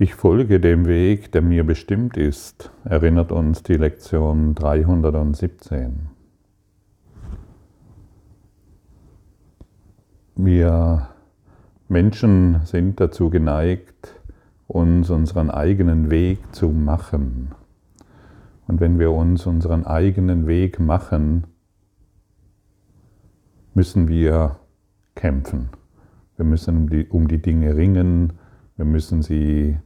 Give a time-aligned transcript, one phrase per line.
[0.00, 6.10] Ich folge dem Weg, der mir bestimmt ist, erinnert uns die Lektion 317.
[10.36, 11.08] Wir
[11.88, 14.14] Menschen sind dazu geneigt,
[14.68, 17.50] uns unseren eigenen Weg zu machen.
[18.68, 21.48] Und wenn wir uns unseren eigenen Weg machen,
[23.74, 24.60] müssen wir
[25.16, 25.70] kämpfen.
[26.36, 28.34] Wir müssen um die, um die Dinge ringen,
[28.76, 29.76] wir müssen sie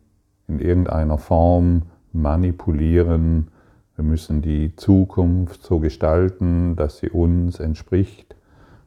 [0.53, 3.49] in irgendeiner Form manipulieren,
[3.97, 8.35] wir müssen die Zukunft so gestalten, dass sie uns entspricht.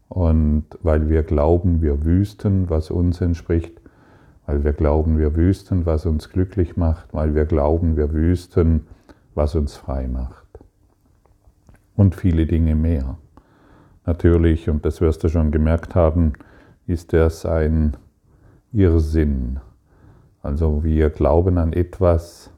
[0.09, 3.79] Und weil wir glauben, wir wüssten, was uns entspricht,
[4.45, 8.87] weil wir glauben, wir wüssten, was uns glücklich macht, weil wir glauben, wir wüssten,
[9.33, 10.45] was uns frei macht.
[11.95, 13.17] Und viele Dinge mehr.
[14.05, 16.33] Natürlich, und das wirst du schon gemerkt haben,
[16.87, 17.97] ist das ein
[18.71, 19.59] Irrsinn.
[20.45, 22.51] Also wir glauben an etwas,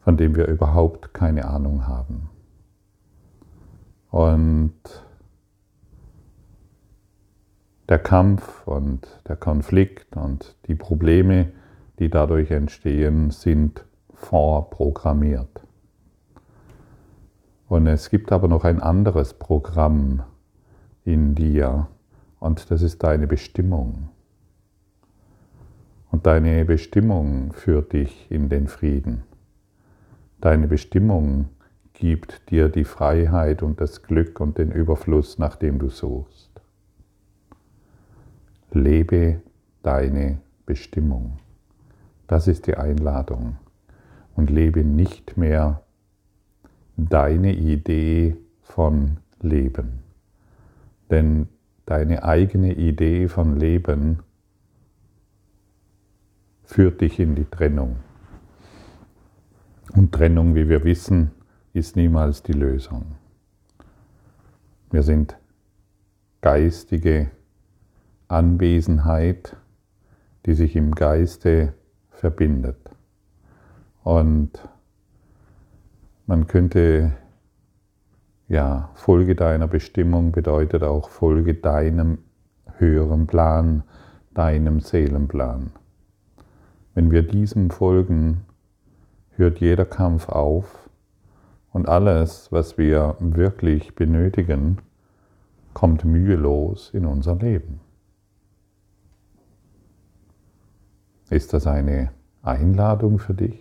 [0.00, 2.28] von dem wir überhaupt keine Ahnung haben.
[4.10, 4.74] Und
[7.88, 11.50] der Kampf und der Konflikt und die Probleme,
[11.98, 15.62] die dadurch entstehen, sind vorprogrammiert.
[17.68, 20.22] Und es gibt aber noch ein anderes Programm
[21.06, 21.88] in dir
[22.38, 24.10] und das ist deine Bestimmung.
[26.14, 29.24] Und deine Bestimmung führt dich in den Frieden.
[30.40, 31.48] Deine Bestimmung
[31.92, 36.52] gibt dir die Freiheit und das Glück und den Überfluss, nach dem du suchst.
[38.70, 39.40] Lebe
[39.82, 41.40] deine Bestimmung.
[42.28, 43.56] Das ist die Einladung.
[44.36, 45.82] Und lebe nicht mehr
[46.96, 50.04] deine Idee von Leben.
[51.10, 51.48] Denn
[51.86, 54.20] deine eigene Idee von Leben
[56.64, 57.96] führt dich in die Trennung.
[59.94, 61.30] Und Trennung, wie wir wissen,
[61.72, 63.16] ist niemals die Lösung.
[64.90, 65.36] Wir sind
[66.40, 67.30] geistige
[68.28, 69.56] Anwesenheit,
[70.46, 71.74] die sich im Geiste
[72.10, 72.78] verbindet.
[74.02, 74.50] Und
[76.26, 77.12] man könnte,
[78.48, 82.18] ja, Folge deiner Bestimmung bedeutet auch Folge deinem
[82.78, 83.82] höheren Plan,
[84.32, 85.70] deinem Seelenplan.
[86.94, 88.44] Wenn wir diesem folgen,
[89.30, 90.88] hört jeder Kampf auf
[91.72, 94.78] und alles, was wir wirklich benötigen,
[95.72, 97.80] kommt mühelos in unser Leben.
[101.30, 102.12] Ist das eine
[102.42, 103.58] Einladung für dich?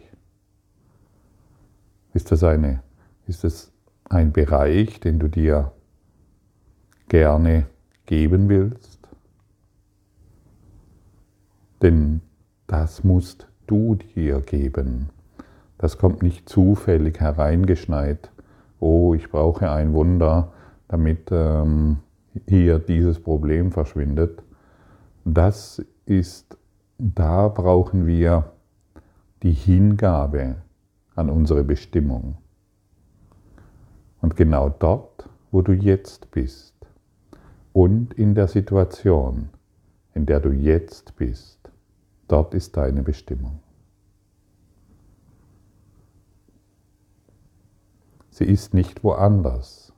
[2.14, 2.84] Ist das, eine,
[3.26, 3.72] ist das
[4.10, 5.72] ein Bereich, den du dir
[7.08, 7.66] gerne
[8.06, 9.00] geben willst?
[11.82, 12.22] Denn
[12.68, 15.10] das musst du dir geben.
[15.78, 18.32] Das kommt nicht zufällig hereingeschneit.
[18.80, 20.54] Oh, ich brauche ein Wunder,
[20.88, 21.98] damit ähm,
[22.48, 24.44] hier dieses Problem verschwindet.
[25.26, 26.58] Das ist
[26.98, 28.54] da brauchen wir
[29.42, 30.56] die Hingabe
[31.16, 32.38] an unsere Bestimmung.
[34.22, 36.74] Und genau dort, wo du jetzt bist
[37.74, 39.50] und in der Situation,
[40.14, 41.63] in der du jetzt bist,
[42.28, 43.60] dort ist deine Bestimmung.
[48.30, 49.94] Sie ist nicht woanders.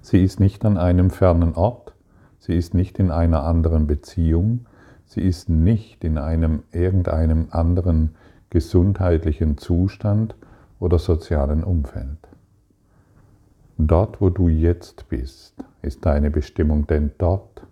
[0.00, 1.94] Sie ist nicht an einem fernen Ort.
[2.38, 4.66] Sie ist nicht in einer anderen Beziehung.
[5.06, 8.16] Sie ist nicht in einem irgendeinem anderen
[8.50, 10.34] gesundheitlichen Zustand
[10.80, 12.18] oder sozialen Umfeld.
[13.78, 17.66] Dort, wo du jetzt bist, ist deine Bestimmung, denn dort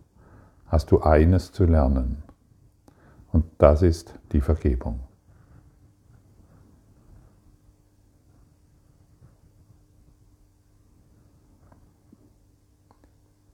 [0.66, 2.22] hast du eines zu lernen.
[3.32, 5.00] Und das ist die Vergebung.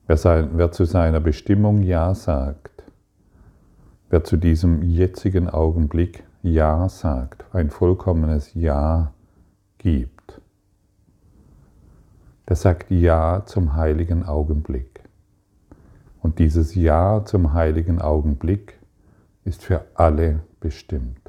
[0.07, 2.79] Wer, zu seiner Bestimmung Ja sagt,
[4.11, 9.13] Wer zu diesem jetzigen Augenblick Ja sagt, ein vollkommenes Ja
[9.77, 10.41] gibt,
[12.47, 15.03] der sagt Ja zum heiligen Augenblick.
[16.23, 18.78] Und dieses Ja zum heiligen Augenblick
[19.43, 21.19] ist für alle bestimmt.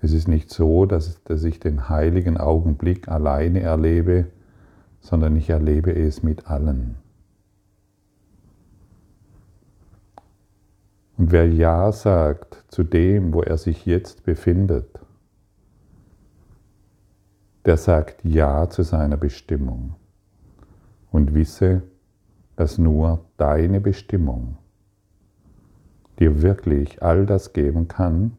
[0.00, 4.26] Es ist nicht so, dass, dass ich den heiligen Augenblick alleine erlebe,
[5.00, 6.96] sondern ich erlebe es mit allen.
[11.16, 15.00] Und wer Ja sagt zu dem, wo er sich jetzt befindet,
[17.64, 19.96] der sagt Ja zu seiner Bestimmung
[21.10, 21.82] und wisse,
[22.54, 24.58] dass nur deine Bestimmung
[26.18, 28.36] dir wirklich all das geben kann,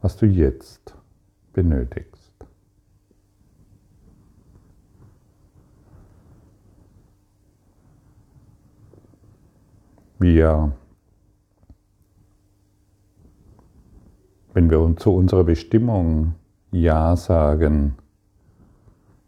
[0.00, 0.94] was du jetzt
[1.52, 2.32] benötigst.
[10.18, 10.72] Wir,
[14.54, 16.34] wenn wir zu unserer Bestimmung
[16.70, 17.96] Ja sagen,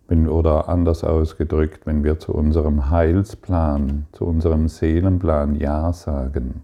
[0.06, 6.62] wenn, oder anders ausgedrückt, wenn wir zu unserem Heilsplan, zu unserem Seelenplan Ja sagen,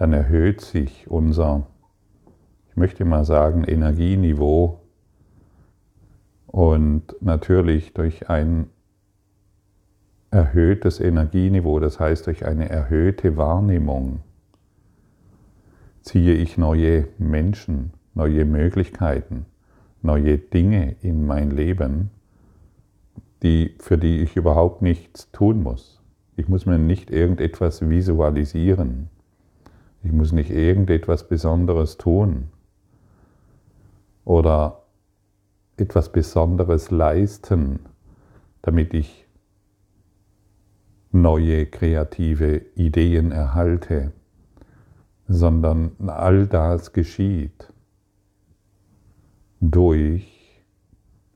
[0.00, 1.66] dann erhöht sich unser,
[2.70, 4.80] ich möchte mal sagen, Energieniveau
[6.46, 8.70] und natürlich durch ein
[10.30, 14.20] erhöhtes Energieniveau, das heißt durch eine erhöhte Wahrnehmung,
[16.00, 19.44] ziehe ich neue Menschen, neue Möglichkeiten,
[20.00, 22.08] neue Dinge in mein Leben,
[23.42, 26.02] die, für die ich überhaupt nichts tun muss.
[26.36, 29.10] Ich muss mir nicht irgendetwas visualisieren.
[30.02, 32.48] Ich muss nicht irgendetwas Besonderes tun
[34.24, 34.82] oder
[35.76, 37.80] etwas Besonderes leisten,
[38.62, 39.26] damit ich
[41.12, 44.12] neue kreative Ideen erhalte,
[45.28, 47.72] sondern all das geschieht
[49.60, 50.62] durch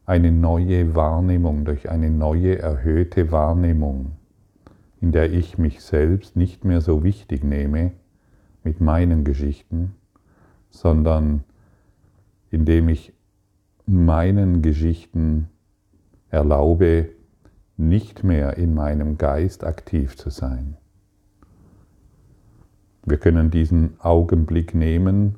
[0.06, 4.12] eine neue Wahrnehmung, durch eine neue erhöhte Wahrnehmung,
[5.00, 7.92] in der ich mich selbst nicht mehr so wichtig nehme
[8.64, 9.94] mit meinen Geschichten,
[10.70, 11.44] sondern
[12.50, 13.12] indem ich
[13.86, 15.48] meinen Geschichten
[16.30, 17.10] erlaube,
[17.76, 20.76] nicht mehr in meinem Geist aktiv zu sein.
[23.04, 25.36] Wir können diesen Augenblick nehmen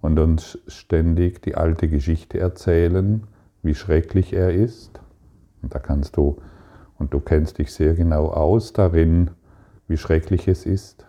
[0.00, 3.24] und uns ständig die alte Geschichte erzählen,
[3.62, 5.00] wie schrecklich er ist.
[5.62, 6.40] Und da kannst du,
[6.98, 9.30] und du kennst dich sehr genau aus darin,
[9.86, 11.05] wie schrecklich es ist.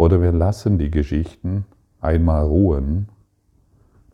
[0.00, 1.66] Oder wir lassen die Geschichten
[2.00, 3.08] einmal ruhen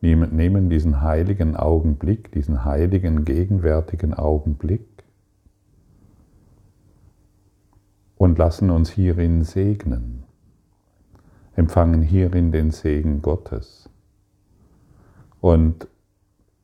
[0.00, 5.04] nehmen diesen heiligen Augenblick, diesen heiligen gegenwärtigen Augenblick
[8.16, 10.24] und lassen uns hierin segnen,
[11.54, 13.88] empfangen hierin den Segen Gottes.
[15.40, 15.86] Und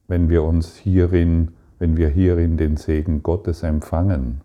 [0.09, 4.41] wenn wir uns hierin, wenn wir hierin den Segen Gottes empfangen,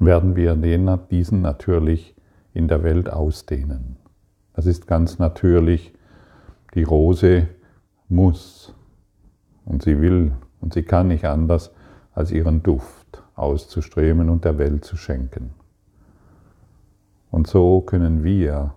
[0.00, 0.56] werden wir
[1.08, 2.15] diesen natürlich
[2.56, 3.96] in der Welt ausdehnen.
[4.54, 5.92] Das ist ganz natürlich
[6.74, 7.48] die Rose
[8.08, 8.74] muss
[9.64, 11.70] und sie will und sie kann nicht anders,
[12.12, 15.50] als ihren Duft auszuströmen und der Welt zu schenken.
[17.30, 18.74] Und so können wir,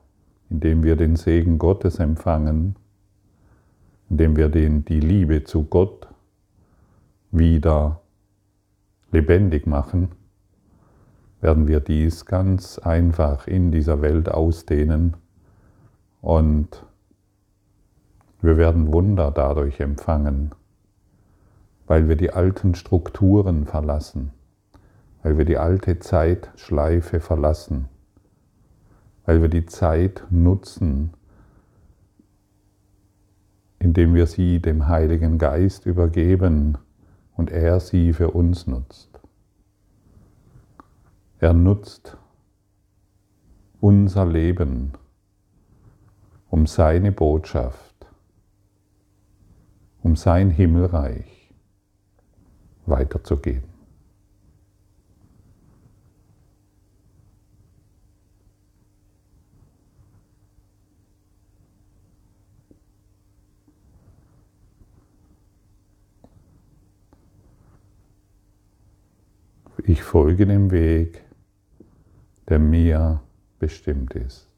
[0.50, 2.76] indem wir den Segen Gottes empfangen,
[4.10, 6.08] indem wir den, die Liebe zu Gott
[7.32, 8.02] wieder
[9.12, 10.10] lebendig machen,
[11.42, 15.16] werden wir dies ganz einfach in dieser Welt ausdehnen
[16.22, 16.86] und
[18.42, 20.52] wir werden Wunder dadurch empfangen,
[21.88, 24.32] weil wir die alten Strukturen verlassen,
[25.24, 27.90] weil wir die alte Zeitschleife verlassen,
[29.26, 31.14] weil wir die Zeit nutzen,
[33.80, 36.78] indem wir sie dem Heiligen Geist übergeben
[37.36, 39.09] und er sie für uns nutzt.
[41.42, 42.18] Er nutzt
[43.80, 44.92] unser Leben,
[46.50, 47.90] um seine Botschaft
[50.02, 51.54] um sein Himmelreich
[52.86, 53.70] weiterzugeben.
[69.84, 71.24] Ich folge dem Weg,
[72.50, 73.22] der mir
[73.60, 74.50] bestimmt ist.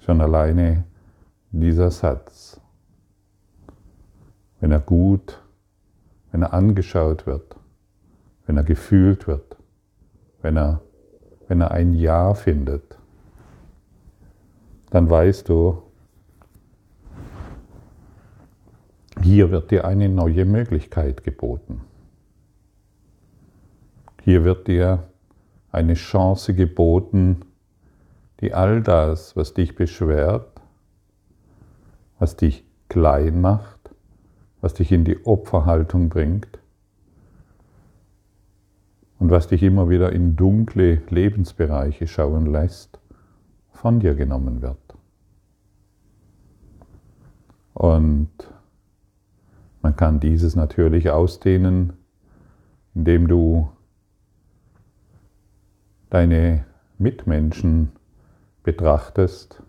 [0.00, 0.84] Schon alleine
[1.52, 2.60] dieser Satz
[4.60, 5.42] wenn er gut,
[6.30, 7.56] wenn er angeschaut wird,
[8.46, 9.56] wenn er gefühlt wird,
[10.42, 10.82] wenn er,
[11.48, 12.98] wenn er ein Ja findet,
[14.90, 15.82] dann weißt du,
[19.22, 21.80] hier wird dir eine neue Möglichkeit geboten.
[24.22, 25.09] Hier wird dir
[25.72, 27.42] eine Chance geboten,
[28.40, 30.60] die all das, was dich beschwert,
[32.18, 33.90] was dich klein macht,
[34.60, 36.58] was dich in die Opferhaltung bringt
[39.18, 42.98] und was dich immer wieder in dunkle Lebensbereiche schauen lässt,
[43.70, 44.76] von dir genommen wird.
[47.74, 48.30] Und
[49.82, 51.94] man kann dieses natürlich ausdehnen,
[52.94, 53.70] indem du
[56.10, 56.64] deine
[56.98, 57.92] Mitmenschen
[58.62, 59.62] betrachtest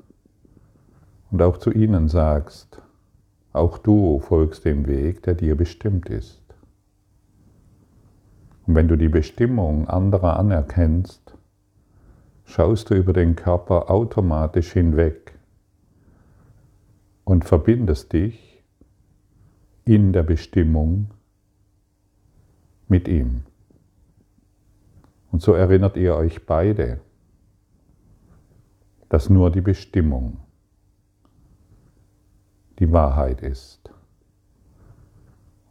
[1.32, 2.82] und auch zu ihnen sagst,
[3.54, 6.42] auch du folgst dem Weg, der dir bestimmt ist.
[8.66, 11.38] Und wenn du die Bestimmung anderer anerkennst,
[12.46, 15.38] schaust du über den Körper automatisch hinweg
[17.24, 18.64] und verbindest dich
[19.86, 21.12] in der Bestimmung
[22.88, 23.44] mit ihm.
[25.32, 27.00] Und so erinnert ihr euch beide,
[29.10, 30.38] dass nur die Bestimmung
[32.80, 33.94] die Wahrheit ist.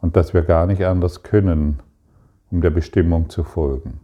[0.01, 1.81] Und dass wir gar nicht anders können,
[2.51, 4.01] um der Bestimmung zu folgen.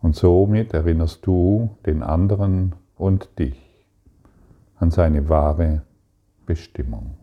[0.00, 3.86] Und somit erinnerst du den anderen und dich
[4.76, 5.82] an seine wahre
[6.44, 7.16] Bestimmung.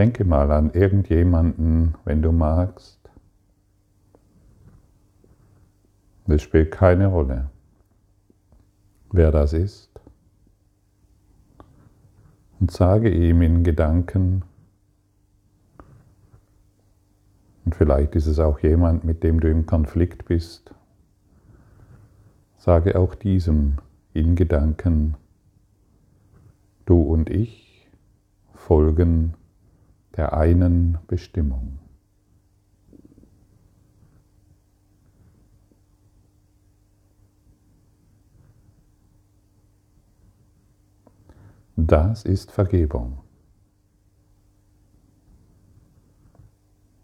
[0.00, 2.98] Denke mal an irgendjemanden, wenn du magst.
[6.26, 7.50] Es spielt keine Rolle,
[9.12, 9.90] wer das ist.
[12.58, 14.42] Und sage ihm in Gedanken,
[17.66, 20.74] und vielleicht ist es auch jemand, mit dem du im Konflikt bist,
[22.56, 23.76] sage auch diesem
[24.14, 25.18] in Gedanken,
[26.86, 27.86] du und ich
[28.54, 29.34] folgen
[30.16, 31.78] der einen Bestimmung.
[41.76, 43.20] Das ist Vergebung.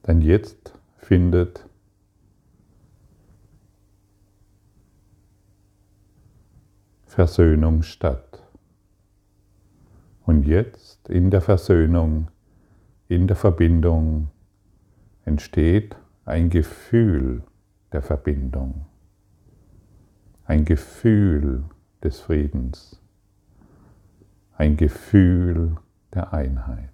[0.07, 1.67] Denn jetzt findet
[7.07, 8.45] Versöhnung statt.
[10.27, 12.29] Und jetzt in der Versöhnung
[13.09, 14.29] in der Verbindung
[15.25, 17.43] entsteht ein Gefühl
[17.93, 18.87] der Verbindung,
[20.45, 21.65] ein Gefühl
[22.03, 23.01] des Friedens,
[24.57, 25.77] ein Gefühl
[26.15, 26.91] der Einheit.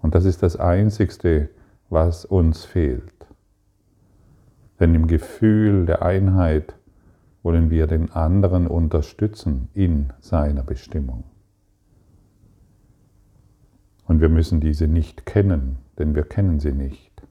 [0.00, 1.50] Und das ist das Einzigste,
[1.90, 3.26] was uns fehlt.
[4.80, 6.74] Denn im Gefühl der Einheit
[7.42, 11.24] wollen wir den anderen unterstützen in seiner Bestimmung.
[14.16, 17.22] Und wir müssen diese nicht kennen, denn wir kennen sie nicht.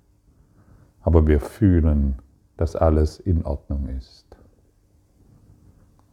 [1.02, 2.20] Aber wir fühlen,
[2.58, 4.38] dass alles in Ordnung ist.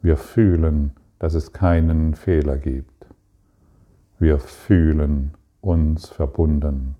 [0.01, 3.05] Wir fühlen, dass es keinen Fehler gibt.
[4.17, 6.95] Wir fühlen uns verbunden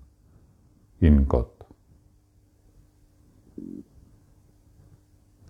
[1.00, 1.66] in Gott.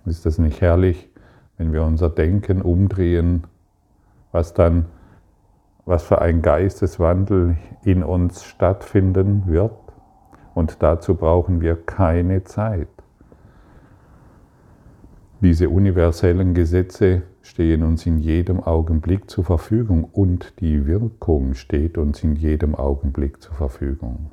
[0.05, 1.09] Ist das nicht herrlich,
[1.57, 3.43] wenn wir unser Denken umdrehen,
[4.31, 4.85] was dann
[5.85, 9.73] was für ein Geisteswandel in uns stattfinden wird.
[10.53, 12.87] Und dazu brauchen wir keine Zeit.
[15.41, 22.23] Diese universellen Gesetze stehen uns in jedem Augenblick zur Verfügung und die Wirkung steht uns
[22.23, 24.31] in jedem Augenblick zur Verfügung.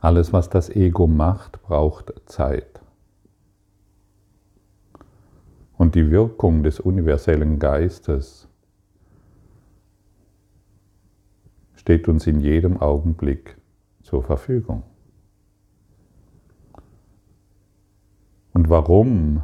[0.00, 2.80] Alles, was das Ego macht, braucht Zeit.
[5.78, 8.48] Und die Wirkung des universellen Geistes
[11.84, 13.58] steht uns in jedem Augenblick
[14.02, 14.84] zur Verfügung.
[18.54, 19.42] Und warum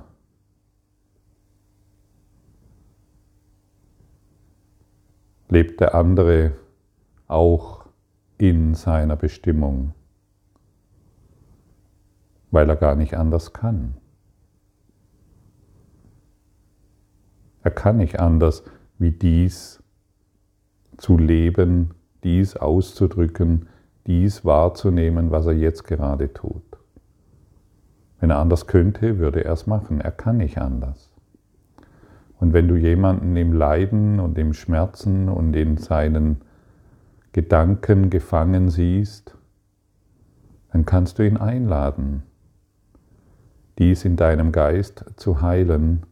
[5.51, 6.53] lebt der andere
[7.27, 7.85] auch
[8.39, 9.93] in seiner Bestimmung?
[12.51, 13.99] Weil er gar nicht anders kann.
[17.63, 18.65] Er kann nicht anders,
[18.97, 19.83] wie dies
[20.97, 23.69] zu leben dies auszudrücken,
[24.07, 26.63] dies wahrzunehmen, was er jetzt gerade tut.
[28.21, 30.01] Wenn er anders könnte, würde er es machen.
[30.01, 31.11] Er kann nicht anders.
[32.39, 36.41] Und wenn du jemanden im Leiden und im Schmerzen und in seinen
[37.33, 39.37] Gedanken gefangen siehst,
[40.73, 42.23] dann kannst du ihn einladen,
[43.79, 46.05] dies in deinem Geist zu heilen.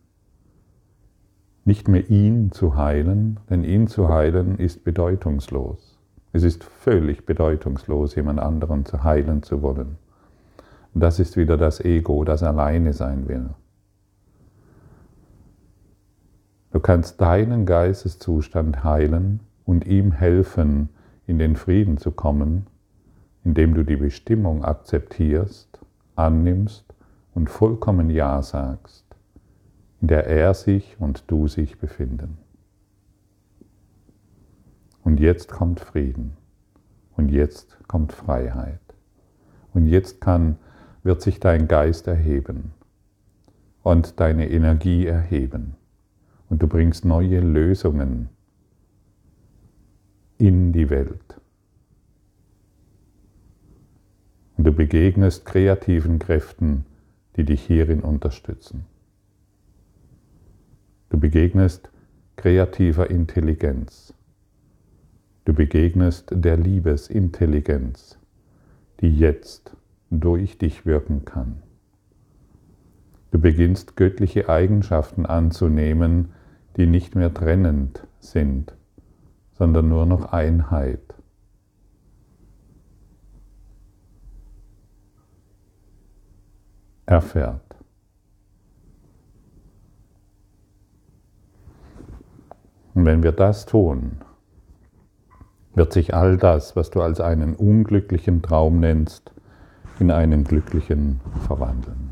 [1.64, 5.88] Nicht mehr ihn zu heilen, denn ihn zu heilen ist bedeutungslos.
[6.32, 9.97] Es ist völlig bedeutungslos, jemand anderen zu heilen zu wollen.
[10.94, 13.50] Das ist wieder das Ego, das alleine sein will.
[16.70, 20.90] Du kannst deinen Geisteszustand heilen und ihm helfen,
[21.26, 22.66] in den Frieden zu kommen,
[23.44, 25.78] indem du die Bestimmung akzeptierst,
[26.16, 26.85] annimmst
[27.35, 29.04] und vollkommen Ja sagst,
[30.00, 32.38] in der er sich und du sich befinden.
[35.08, 36.36] Und jetzt kommt Frieden.
[37.16, 38.82] Und jetzt kommt Freiheit.
[39.72, 40.58] Und jetzt kann,
[41.02, 42.72] wird sich dein Geist erheben
[43.82, 45.76] und deine Energie erheben.
[46.50, 48.28] Und du bringst neue Lösungen
[50.36, 51.40] in die Welt.
[54.58, 56.84] Und du begegnest kreativen Kräften,
[57.36, 58.84] die dich hierin unterstützen.
[61.08, 61.90] Du begegnest
[62.36, 64.12] kreativer Intelligenz.
[65.48, 68.18] Du begegnest der Liebesintelligenz,
[69.00, 69.74] die jetzt
[70.10, 71.62] durch dich wirken kann.
[73.30, 76.34] Du beginnst göttliche Eigenschaften anzunehmen,
[76.76, 78.76] die nicht mehr trennend sind,
[79.52, 81.00] sondern nur noch Einheit.
[87.06, 87.74] erfährt.
[92.92, 94.18] Und wenn wir das tun,
[95.78, 99.30] wird sich all das, was du als einen unglücklichen Traum nennst,
[100.00, 102.11] in einen glücklichen verwandeln.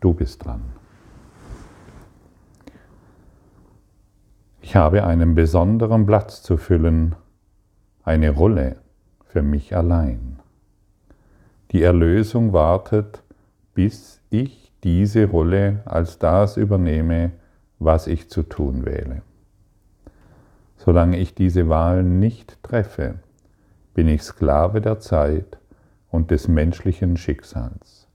[0.00, 0.60] Du bist dran.
[4.60, 7.14] Ich habe einen besonderen Platz zu füllen,
[8.02, 8.76] eine Rolle
[9.26, 10.40] für mich allein.
[11.70, 13.22] Die Erlösung wartet,
[13.72, 17.30] bis ich diese Rolle als das übernehme,
[17.78, 19.22] was ich zu tun wähle.
[20.84, 23.14] Solange ich diese Wahl nicht treffe,
[23.94, 25.56] bin ich Sklave der Zeit
[26.10, 28.06] und des menschlichen Schicksals.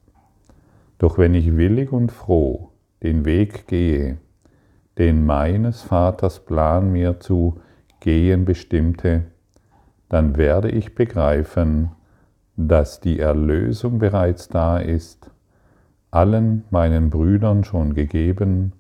[1.00, 2.70] Doch wenn ich willig und froh
[3.02, 4.20] den Weg gehe,
[5.00, 7.60] den meines Vaters Plan mir zu
[8.02, 9.24] gehen bestimmte,
[10.08, 11.90] dann werde ich begreifen,
[12.56, 15.32] dass die Erlösung bereits da ist,
[16.12, 18.74] allen meinen Brüdern schon gegeben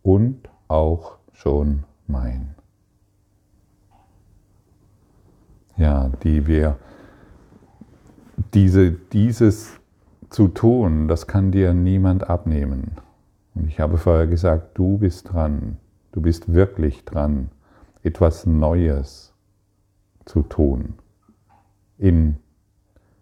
[0.00, 2.54] und auch schon mein.
[5.80, 6.76] Ja, die wir,
[8.52, 9.80] diese, dieses
[10.28, 12.98] zu tun, das kann dir niemand abnehmen.
[13.54, 15.78] Und ich habe vorher gesagt, du bist dran,
[16.12, 17.48] du bist wirklich dran,
[18.02, 19.32] etwas Neues
[20.26, 20.96] zu tun
[21.96, 22.36] in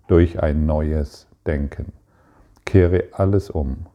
[0.08, 1.92] durch ein neues Denken.
[2.64, 3.86] Kehre alles um.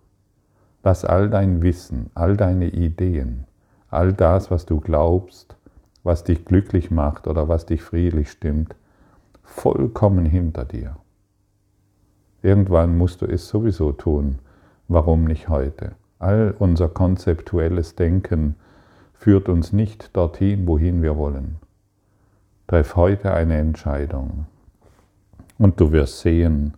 [0.84, 3.43] Lass all dein Wissen, all deine Ideen,
[3.89, 5.58] all das, was du glaubst,
[6.03, 8.75] was dich glücklich macht oder was dich friedlich stimmt,
[9.43, 10.97] vollkommen hinter dir.
[12.41, 14.39] Irgendwann musst du es sowieso tun.
[14.89, 15.93] Warum nicht heute?
[16.19, 18.55] All unser konzeptuelles Denken
[19.13, 21.55] führt uns nicht dorthin, wohin wir wollen.
[22.67, 24.45] Treff heute eine Entscheidung.
[25.57, 26.73] Und du wirst sehen,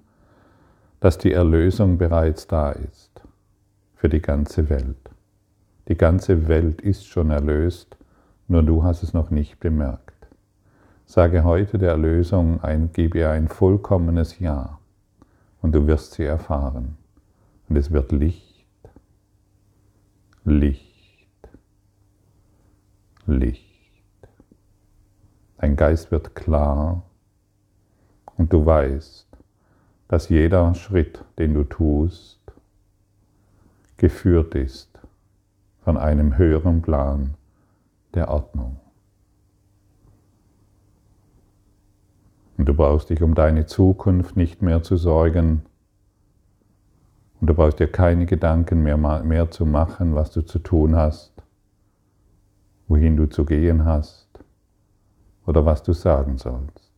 [1.00, 3.22] dass die Erlösung bereits da ist
[3.96, 5.10] für die ganze Welt.
[5.88, 7.98] Die ganze Welt ist schon erlöst,
[8.48, 10.14] nur du hast es noch nicht bemerkt.
[11.06, 14.80] Sage heute der Erlösung ein, gebe ihr ein vollkommenes Ja
[15.62, 16.98] und du wirst sie erfahren.
[17.70, 18.66] Und es wird Licht,
[20.44, 21.50] Licht,
[23.26, 23.66] Licht.
[25.58, 27.04] Dein Geist wird klar
[28.38, 29.28] und du weißt,
[30.08, 32.40] dass jeder Schritt, den du tust,
[33.98, 34.90] geführt ist
[35.84, 37.36] von einem höheren Plan
[38.16, 38.80] der Ordnung.
[42.58, 45.64] Und du brauchst dich um deine Zukunft nicht mehr zu sorgen.
[47.42, 51.34] Und du brauchst dir keine Gedanken mehr, mehr zu machen, was du zu tun hast,
[52.88, 54.28] wohin du zu gehen hast
[55.46, 56.92] oder was du sagen sollst.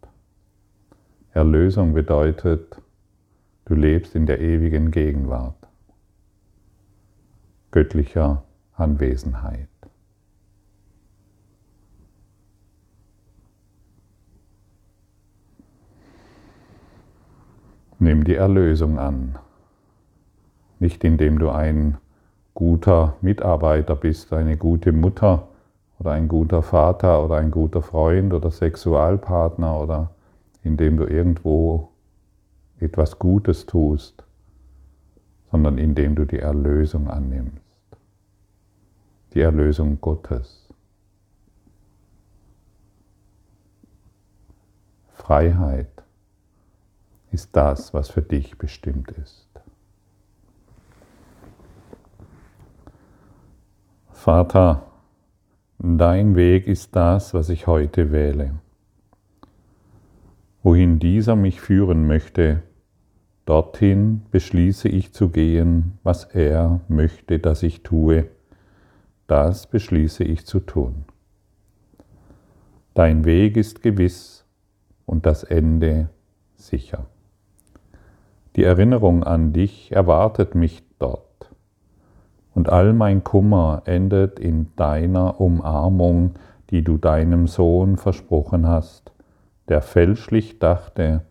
[1.32, 2.82] Erlösung bedeutet,
[3.65, 5.67] du lebst in der ewigen Gegenwart,
[7.71, 9.76] göttlicher Anwesenheit.
[17.99, 19.39] Nimm die Erlösung an,
[20.79, 21.97] nicht indem du ein
[22.53, 25.47] guter Mitarbeiter bist, eine gute Mutter
[25.97, 30.12] oder ein guter Vater oder ein guter Freund oder Sexualpartner oder
[30.62, 31.89] indem du irgendwo
[32.79, 34.23] etwas Gutes tust,
[35.49, 37.63] sondern indem du die Erlösung annimmst.
[39.33, 40.69] Die Erlösung Gottes.
[45.13, 45.88] Freiheit
[47.31, 49.47] ist das, was für dich bestimmt ist.
[54.11, 54.87] Vater,
[55.79, 58.55] dein Weg ist das, was ich heute wähle.
[60.63, 62.63] Wohin dieser mich führen möchte,
[63.45, 68.27] dorthin beschließe ich zu gehen, was er möchte, dass ich tue,
[69.27, 71.05] das beschließe ich zu tun.
[72.93, 74.45] Dein Weg ist gewiss
[75.05, 76.09] und das Ende
[76.55, 77.05] sicher.
[78.57, 81.53] Die Erinnerung an dich erwartet mich dort.
[82.55, 86.33] Und all mein Kummer endet in deiner Umarmung,
[86.71, 89.11] die du deinem Sohn versprochen hast,
[89.67, 91.21] der fälschlich dachte,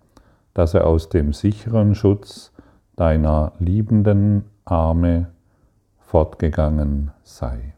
[0.55, 2.53] dass er aus dem sicheren Schutz
[2.95, 5.33] deiner liebenden Arme
[5.99, 7.75] fortgegangen sei.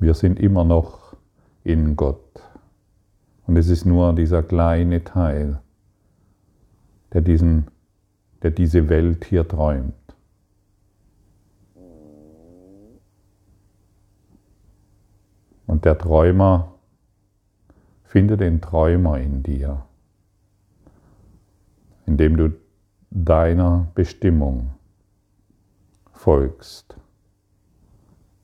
[0.00, 1.14] Wir sind immer noch
[1.62, 2.47] in Gott.
[3.48, 5.58] Und es ist nur dieser kleine Teil,
[7.12, 7.66] der, diesen,
[8.42, 9.94] der diese Welt hier träumt.
[15.66, 16.78] Und der Träumer
[18.08, 19.84] Finde den Träumer in dir,
[22.06, 22.54] indem du
[23.10, 24.70] deiner Bestimmung
[26.10, 26.96] folgst,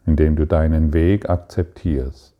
[0.05, 2.34] indem du deinen Weg akzeptierst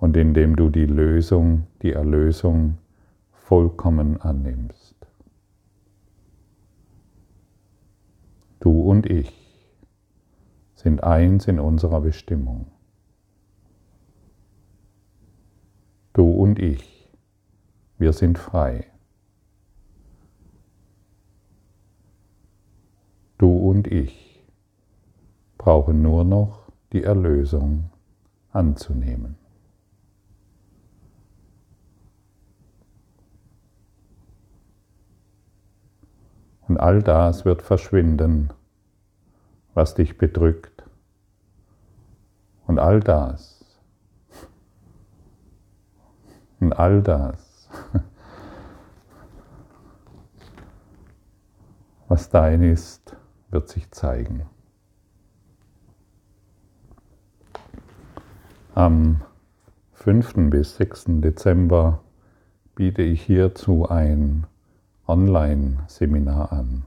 [0.00, 2.78] und indem du die Lösung, die Erlösung
[3.32, 4.96] vollkommen annimmst.
[8.60, 9.36] Du und ich
[10.74, 12.66] sind eins in unserer Bestimmung.
[16.14, 17.12] Du und ich,
[17.98, 18.86] wir sind frei.
[23.36, 24.42] Du und ich
[25.58, 27.90] brauchen nur noch die Erlösung
[28.52, 29.39] anzunehmen.
[36.70, 38.52] Und all das wird verschwinden,
[39.74, 40.84] was dich bedrückt.
[42.68, 43.82] Und all das
[46.60, 47.68] und all das,
[52.06, 53.16] was dein ist,
[53.50, 54.46] wird sich zeigen.
[58.76, 59.22] Am
[59.94, 60.34] 5.
[60.50, 61.06] bis 6.
[61.20, 62.04] Dezember
[62.76, 64.46] biete ich hierzu ein
[65.10, 66.84] Online-Seminar an.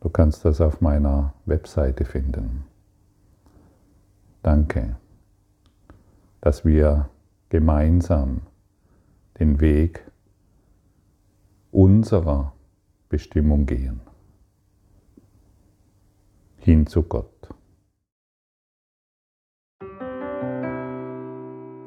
[0.00, 2.64] Du kannst das auf meiner Webseite finden.
[4.42, 4.96] Danke,
[6.42, 7.08] dass wir
[7.48, 8.42] gemeinsam
[9.40, 10.04] den Weg
[11.70, 12.52] unserer
[13.08, 14.00] Bestimmung gehen.
[16.58, 17.37] Hin zu Gott.